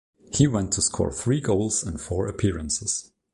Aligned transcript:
He 0.33 0.47
went 0.47 0.65
on 0.65 0.69
to 0.71 0.81
score 0.81 1.11
three 1.11 1.39
goals 1.39 1.85
in 1.85 1.99
four 1.99 2.25
appearances. 2.25 3.11